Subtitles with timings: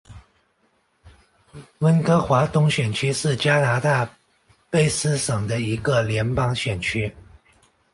[1.77, 4.03] 温哥华东选区是加拿大
[4.71, 7.13] 卑诗省的一个联邦选区。